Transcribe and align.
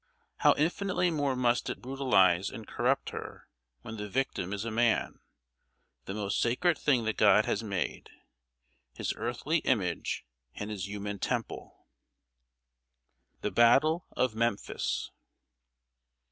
How 0.37 0.55
infinitely 0.57 1.11
more 1.11 1.35
must 1.35 1.69
it 1.69 1.79
brutalize 1.79 2.49
and 2.49 2.67
corrupt 2.67 3.11
her 3.11 3.47
when 3.83 3.97
the 3.97 4.09
victim 4.09 4.51
is 4.51 4.65
a 4.65 4.71
man 4.71 5.19
the 6.05 6.15
most 6.15 6.41
sacred 6.41 6.75
thing 6.79 7.03
that 7.03 7.17
God 7.17 7.45
has 7.45 7.61
made 7.61 8.09
his 8.95 9.13
earthly 9.15 9.59
image 9.59 10.25
and 10.55 10.71
his 10.71 10.87
human 10.87 11.19
temple! 11.19 11.85
[Sidenote: 13.35 13.41
THE 13.41 13.51
BATTLE 13.51 14.05
OF 14.17 14.33
MEMPHIS. 14.33 15.11